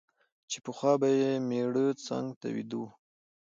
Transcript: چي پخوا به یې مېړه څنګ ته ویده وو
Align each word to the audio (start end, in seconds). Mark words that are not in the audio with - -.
چي 0.49 0.57
پخوا 0.65 0.93
به 1.01 1.09
یې 1.19 1.31
مېړه 1.49 1.87
څنګ 2.07 2.27
ته 2.39 2.47
ویده 2.55 2.75
وو 2.79 2.87